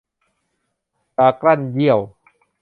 [1.17, 1.99] ดากลั้นเยี่ยว